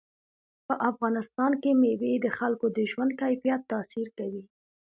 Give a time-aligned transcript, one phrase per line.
[0.65, 4.43] په افغانستان کې مېوې د خلکو د ژوند کیفیت تاثیر کوي.